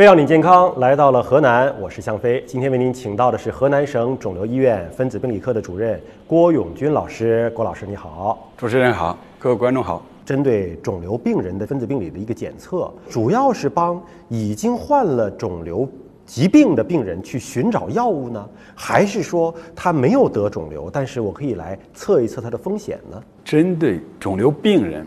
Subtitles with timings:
[0.00, 2.42] 飞让你健康来到了河南，我是向飞。
[2.46, 7.52] 今天为您请到的是河南省肿瘤医院分子病理科的主任郭永军老师。
[7.54, 10.02] 郭老师你好，主持人好，各位观众好。
[10.24, 15.86] 针对肿瘤病人的分子病理的一个检测，主要是帮已经患了肿瘤
[16.24, 23.22] 疾病的病人去寻找药物呢，还是说他没有得肿瘤，但是我可以来测一测他的风险呢？
[23.44, 25.06] 针对肿瘤病人，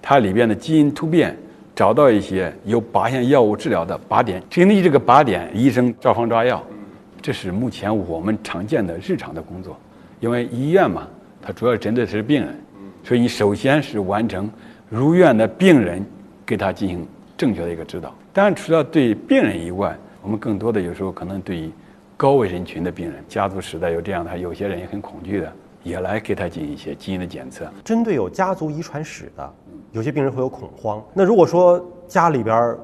[0.00, 1.36] 它里边的基因突变。
[1.78, 6.60] 找到一些有靶向药物治疗的靶点，针对这个靶点，医生照方抓药，
[7.22, 9.78] 这是目前我们常见的日常的工作。
[10.18, 11.06] 因为医院嘛，
[11.40, 12.60] 它主要针对的是病人，
[13.04, 14.50] 所以你首先是完成
[14.90, 16.04] 入院的病人，
[16.44, 17.06] 给他进行
[17.36, 18.12] 正确的一个指导。
[18.32, 21.70] 当然，除了对病人以外，我们更多的有时候可能对于
[22.16, 27.70] 高危人群的病人，家族史的有这样的，有些人也很恐惧的，也来给他进行一些基因的检测。
[27.84, 29.54] 针对有家族遗传史的。
[29.92, 31.02] 有些病人会有恐慌。
[31.14, 32.76] 那如果说家里边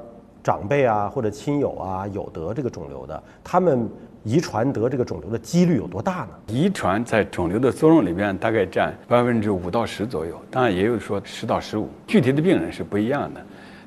[0.43, 3.87] 长辈啊或者亲友啊有得这个肿瘤的，他们
[4.23, 6.29] 遗传得这个肿瘤的几率有多大呢？
[6.47, 13.41] 遗传在肿瘤的作用里面大概占百分之五到十左右，当然也有说十到十五，具体的病人是不一样的。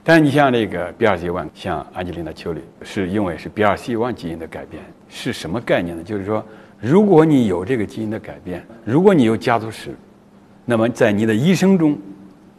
[0.03, 6.03] 但是你像这个 BRCA1，像安吉丽娜·丘里，是因为是 BRCA1 基因的改变，是什么概念呢？
[6.03, 6.45] 就是说，
[6.79, 9.95] 如果你有这个基因的改变，如果你有家族史，
[10.65, 11.97] 那么在你的一生中。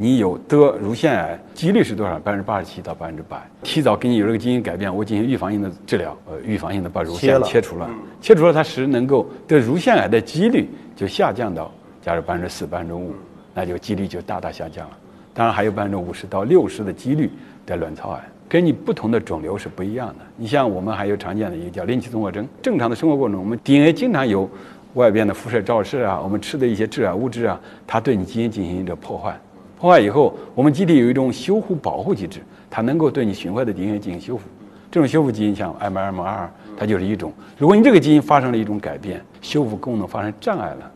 [0.00, 2.20] 你有得乳腺癌几率是多少？
[2.20, 3.44] 百分之八十七到百分之百。
[3.64, 11.68] 提早给你有这个基因改变，我进行预防性的治疗，呃，预防性的把乳腺切除了，切除了，它是能够得乳腺癌的几率就下降到，
[12.00, 13.12] 假如百分之四、百分之五，
[13.52, 14.96] 那就几率就大大下降了。
[15.34, 17.28] 当然还有百分之五十到六十的几率
[17.66, 20.24] 得卵巢癌，跟你不同的肿瘤是不一样的。
[20.36, 24.48] 你像我们还有常见的一个叫鳞起综合征，正常的生活过程中，我们 DNA 经常有
[24.94, 29.38] 外边的辐射照射啊，我们吃的一些致癌物质啊，它对你基因进行一个破坏。
[29.78, 34.44] 破坏以后，我们机体有一种修复保护机制，它能够对你损坏的 DNA 进行修复。
[34.90, 37.32] 这种修复基因像 MMR，它就是一种。
[37.58, 40.90] 如果你这个基因发生了一种改变，修复功能发生障碍了，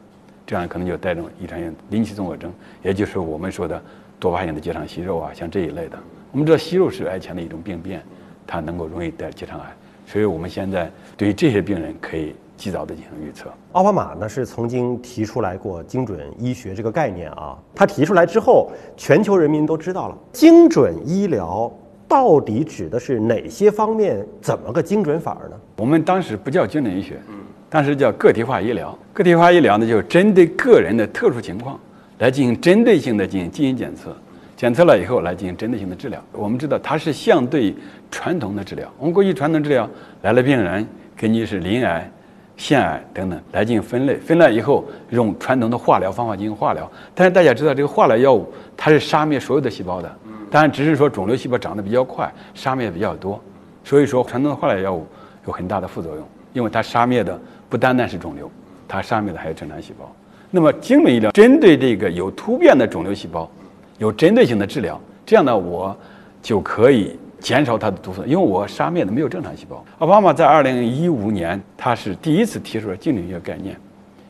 [0.47, 2.51] 这样可能就带动遗传性鳞起综合征，
[2.83, 3.81] 也就是我们说的
[4.19, 5.99] 多发性的结肠息肉啊，像这一类的。
[6.33, 8.03] 我们知道息肉是癌前的一种病变，
[8.47, 9.67] 它能够容易得结肠癌，
[10.07, 12.35] 所以我们现在对于这些病人可以。
[12.55, 13.53] 及早的进行预测。
[13.73, 20.17] 奥巴马呢是曾经提出来过精准医学这个概念啊，他提出来之后，全球人民都知道了。
[20.33, 21.73] 精准医疗
[22.07, 24.25] 到底指的是哪些方面？
[24.41, 25.57] 怎么个精准法呢？
[25.79, 27.35] 我们当时不叫精准医学，嗯
[27.69, 28.97] 当时叫个体化医疗。
[29.13, 31.77] 个体化医疗呢，就是针对个人的特殊情况
[32.19, 34.17] 来进行针对性的进行基因检测，
[34.63, 36.23] 检测了以后来进行针对性的治疗。
[36.31, 37.75] 我们知道它是相对
[38.13, 38.89] 传统的治疗。
[38.97, 39.91] 我们过去传统治疗
[40.21, 40.87] 来了病人，
[41.17, 42.09] 根据是鳞癌。
[42.57, 46.89] 腺癌等等来进行分类，分类以后用传统的化疗方法进行化疗。
[47.13, 48.47] 但是大家知道，这个化疗药物
[48.77, 50.17] 它是杀灭所有的细胞的，
[50.49, 53.43] 当然只是说肿瘤细胞长得比较快，杀灭比较多。
[53.83, 55.05] 所以说，传统的化疗药物
[55.49, 57.37] 有很大的副作用，因为它杀灭的
[57.69, 58.49] 不单单是肿瘤，
[58.87, 60.09] 它杀灭的还有正常细胞。
[60.49, 63.51] 那么精准医疗针对这个有突变的肿瘤细胞，
[63.99, 65.97] 有针对性的治疗，这样呢，我
[66.43, 67.17] 就可以。
[67.43, 69.85] 减少它的毒素，因为我杀灭的没有正常细胞。
[69.99, 73.77] 奥巴马在二零一五年，他是第一次提出了精准医学概念。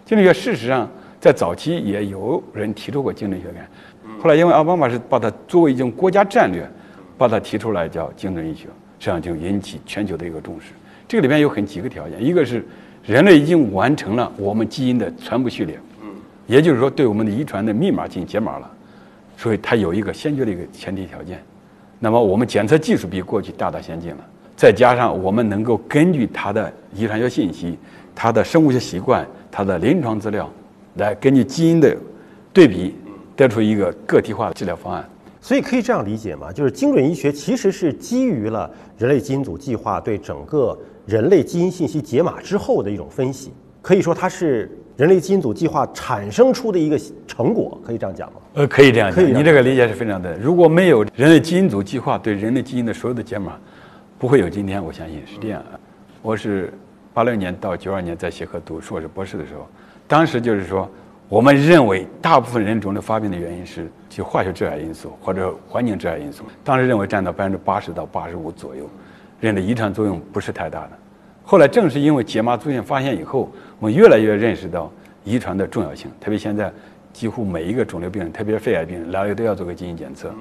[0.06, 0.89] 精准医学事实上
[1.21, 3.69] 在早期也有人提出过精准医学概念，
[4.19, 6.67] 后来因为奥巴马是把它作为一种国家战略，
[7.19, 8.69] 把它提出来叫精准医学，实
[9.01, 10.72] 际上就引起全球的一个重视。
[11.06, 12.65] 这个里面有很几个条件，一个是
[13.05, 15.78] 人类已经完成了我们基因的全部序列，
[16.47, 18.71] 也就是说对我们的遗传的密码进行解码了，
[19.42, 21.42] 所以它有一个先决的一个前提条件。
[21.98, 24.25] 那么我们检测技术比过去大大先进了，
[24.56, 27.76] 再加上我们能够根据它的遗传学信息、
[28.14, 30.48] 它的生物学习惯、它的临床资料，
[30.94, 31.97] 来根据基因的
[32.53, 32.94] 对比，
[33.34, 35.04] 得出一个个体化的治疗方案。
[35.41, 36.53] 所以可以这样理解吗？
[36.53, 43.50] 就是精准医学其实是基于了人类基因组计划对整个人类基因信息解码之后的一种分析。
[43.82, 48.41] 可以说它是人类基因组计划产生出的一个成果，可以这样讲吗？
[48.54, 49.24] 呃，可以这样讲。
[49.24, 50.33] 你这个理解是非常对。
[50.41, 53.59] 如果没有人类基因组计划对人类基因的所有的解码，
[54.18, 54.83] 不会有今天。
[54.83, 55.60] 我相信是这样。
[56.22, 56.72] 我是
[57.12, 59.66] 八六年到九二年在协和读硕士博士的时候，
[60.07, 60.89] 当时就是说，
[61.28, 68.89] 我们认为大部分人肿瘤发病的原因是其化学致癌因素或者环境致癌因素，当时认为占到百分之八十到八十五左右，
[69.41, 70.91] 人的遗传作用不是太大的。
[71.44, 74.91] 后来正是因为解码出现发现以后，我们越来越认识到
[75.24, 76.10] 遗传的重要性。
[76.21, 76.72] 特别现在，
[77.12, 80.33] 几乎每一个肿瘤病人，特别是肺癌病人，来了都要做个基因检测。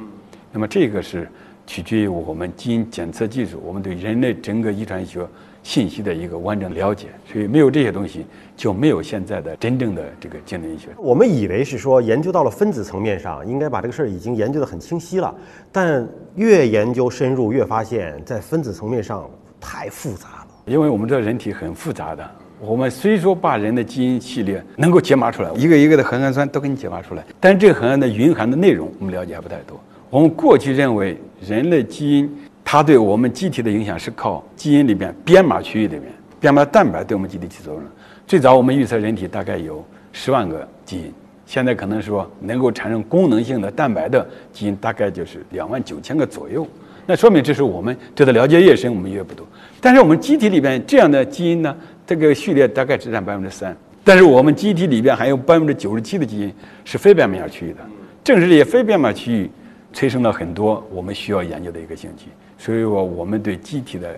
[0.52, 1.28] 那么这个是
[1.66, 5.26] 取决于我们基因检测技术，我们对人类整个遗传学
[5.64, 7.08] 信息的一个完整了解。
[7.32, 8.26] 所以没有这些东西，
[8.56, 10.90] 就没有现在的真正的这个精神医学。
[10.98, 15.34] 我们以为是说研究到了分子层面上，应该把这个事儿已经研究得很清晰了，
[15.72, 20.41] 但越研究深入，越发现，在分子层面上太复杂了。
[20.66, 22.30] 因为我们知道人体很复杂的，
[22.60, 29.80] 我们虽说把人的基因系列能够解码出来，一个一个的核苷酸都给你解码出来，但这个核苷的蕴含的内容，我们了解还不太多。
[30.10, 32.30] 我们过去认为人类基因
[32.64, 36.06] 它对我们机体的影响是靠基因里边编码区域里面
[36.40, 37.84] 编码蛋白对我们机体起作用。
[38.28, 41.14] 最早我们预测人体大概有十万个基因，
[41.46, 46.68] 现在可能说能够产生功能性的蛋白的基因大概就是两万九千个左右。
[47.06, 49.46] 那说明这是我们对它了解越深，我们越不多。
[49.80, 51.76] 但是我们机体里边这样的基因呢，
[52.06, 53.76] 这个序列大概只占百分之三。
[54.04, 56.54] 但是我们机体里边还有百分之九十七的基因
[56.84, 57.80] 是非编码区域的，
[58.24, 59.50] 正是这些非编码区域。
[59.94, 62.28] 催生了很多我们需要研究的一个兴趣，
[62.58, 64.18] 所以说我们对机体的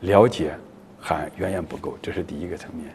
[0.00, 0.52] 了解
[0.98, 2.86] 还远远不够，这是第一个层面。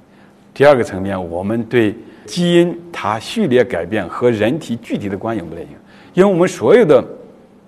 [0.51, 1.95] 第二个层面，我们对
[2.25, 5.73] 基因它序列改变和人体具体的关系不联系，
[6.15, 6.99] 因为我们所有的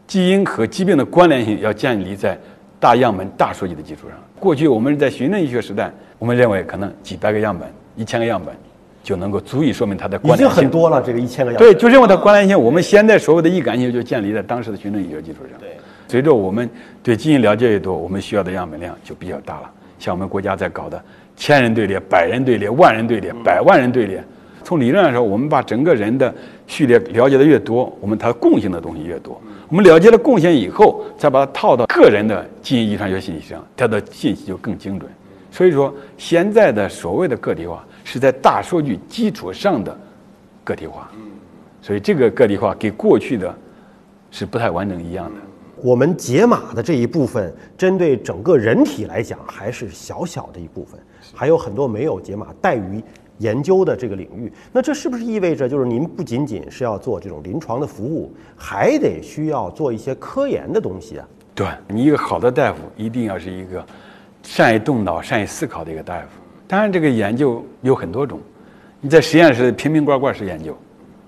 [0.07, 2.38] 基因和疾病的关联性要建立在
[2.80, 4.18] 大样本、大数据的基础上。
[4.39, 8.56] 过去我们在循证医学时代，我们认为可能几百个样本、一千个样本。
[9.04, 10.45] 就能够足以说明它的关联性。
[10.45, 11.65] 已经很多了，这个一千个样本。
[11.65, 12.59] 对，就认为它关联性。
[12.59, 15.57] 我们现在所有的易感性就建立在当时的循证医学基础上。
[15.62, 15.77] 对，
[16.09, 16.69] 随着我们
[17.01, 19.71] 对基因了解越多，我们需要的样本量就比较大了。
[19.98, 21.01] 像我们国家在搞的
[21.38, 24.21] 千人队列、百人队列、万人队列、百万人队列，
[24.67, 26.35] 从理论上说，我们把整个人的
[26.65, 29.41] 序列了解的越多，我们它共性的东西越多。
[29.69, 35.09] 我们了解了共性以后，再把它套到个人的基因遗传学信息上，它的信息就更精准。
[35.49, 37.81] 所以说，现在的所谓的个体化。
[38.09, 39.97] 是在大数据基础上的
[40.63, 41.11] 个体化，
[41.81, 43.53] 所以这个个体化跟过去的
[44.31, 45.41] 是不太完整一样的。
[45.83, 50.97] 我们解码的这一部分，针对整个人体来讲，还是小小的一部分，
[51.33, 53.03] 还有很多没有解码待于
[53.39, 54.51] 研究的这个领域。
[54.71, 61.27] 那这是不是意味着，就是您不仅仅是要做这种临床的服务，还得需要做一些科研的东西啊？
[61.55, 63.85] 对你一个好的大夫，一定要是一个
[64.43, 66.27] 善于动脑、善于思考的一个大夫。
[66.67, 68.39] 当然，这个研究有很多种。
[68.99, 70.75] 你在实验室瓶瓶罐罐是研究，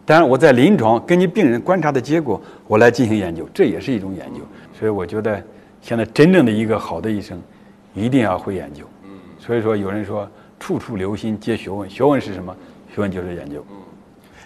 [0.06, 4.42] 当然我在临床根据病人观察的结果，我来进行研究，这也是一种研究。
[4.78, 5.42] 所以我觉得，
[5.82, 7.40] 现在真正的一个好的医生，
[7.94, 8.84] 一定要会研究。
[9.40, 10.30] 所以说，有人说
[10.60, 12.56] 处处留心皆学问，学问是什么？
[12.94, 13.64] 学问就是研究。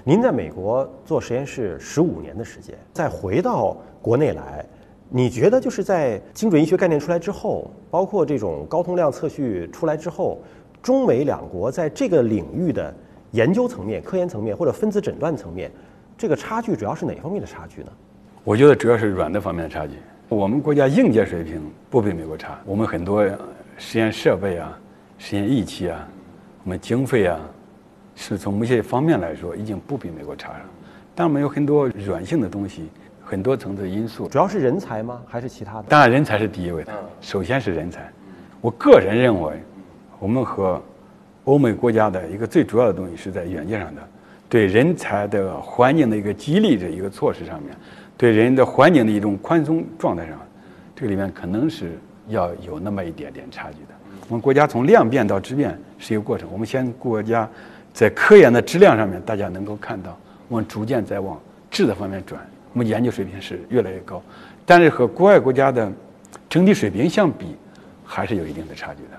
[0.04, 4.65] 您在美国做实验室十五年的时间，再回到国内来。
[5.10, 10.42] 你觉得就是在精准医学概念出来之后，包括这种高通量测序出来之后，
[10.81, 12.94] 中美两国在这个领域的
[13.31, 15.71] 研究层面、科研层面或者分子诊断层面，
[16.18, 17.88] 这个差距主要是哪方面的差距呢？
[18.44, 19.94] 我觉得主要是软的方面的差距。
[20.30, 23.24] 我们国家硬件水平不比美国差，我们很多
[23.77, 24.77] 实验设备啊、
[25.25, 26.06] 实验仪器啊、
[26.66, 27.40] 我们经费啊，
[28.14, 30.66] 是从某些方面来说已经不比美国差了。
[31.16, 32.90] 但我们有很多软性的东西。
[33.24, 35.22] 很多层次因素，主要是人才吗？
[35.25, 35.86] 还是其他的？
[35.88, 36.92] 当然，人才是第一位的。
[37.22, 38.12] 首先是人才。
[38.60, 39.64] 我个人认为，
[40.20, 40.80] 我们和
[41.46, 44.02] 欧美国家的一个最主要的东西是在软件上的，
[44.50, 47.74] 对人才的环境的一个激励的一个措施上面，
[48.18, 50.38] 对人的环境的一种宽松状态上，
[50.94, 51.98] 这个里面可能是
[52.28, 53.94] 要有那么一点点差距的。
[54.34, 56.50] 我们国家从量变到质变是一个过程。
[56.52, 57.48] 我们现国家
[57.94, 61.40] 在科研的质量上面，大家能够看到，我们逐渐在往
[61.70, 62.42] 质的方面转。
[62.74, 64.20] 我们研究水平是越来越高，
[64.66, 65.88] 但是和国外国家的
[66.50, 67.56] 整体水平相比，
[68.04, 69.10] 还是有一定的差距的。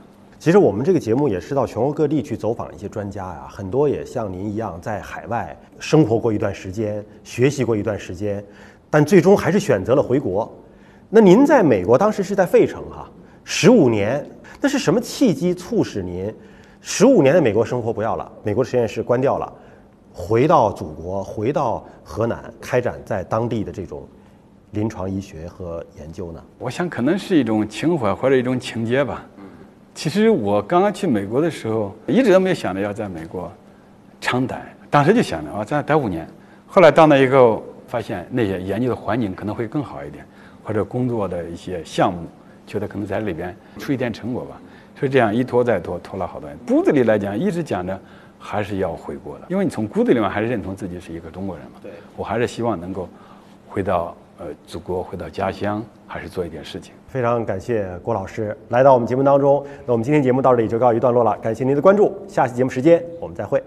[0.41, 8.45] 其实我们这个节目也是到全国各地去走访一些专家啊，很多也像您一样在海外生活过一段时间，学习过一段时间，
[8.91, 10.53] 但最终还是选择了回国。
[11.09, 13.09] 那您在美国当时是在费城哈，
[13.45, 14.27] 十五年，
[14.65, 16.35] 那是什么契机促使您
[16.81, 19.53] 十五年的美国生活不要了，美国实验室关掉了？
[20.11, 24.09] 回到祖国，回到河南，开展在当地的这种
[24.71, 26.43] 临床医学和研究呢？
[26.59, 29.27] 我想可能是一种情怀或者一种情节吧。
[29.95, 33.53] 其实我刚刚去美国的时候，一直都没有想着要在美国
[34.19, 36.27] 长待，当时就想着啊，再待五年。
[36.67, 40.25] 后来到那以后，发现那些研究的环境可能会更好一点，
[40.63, 42.21] 或者工作的一些项目，
[42.67, 44.61] 觉得可能在里边出一点成果吧。
[44.99, 46.57] 所以这样一拖再拖，拖了好多年。
[46.67, 47.99] 骨子里来讲，一直讲着。
[48.47, 51.79] 还是要回国的，因为你从骨子里面还是认同自己是一个中国人嘛。
[51.83, 53.09] 对，我还是希望能够
[53.67, 56.93] 回到呃祖国，回到家乡，还是做一点事情。
[57.09, 59.65] 非常感谢郭老师来到我们节目当中。
[59.87, 63.65] 那我们今天节目到这里就告一段落了，感谢您的关注，下期节目时间我们再会。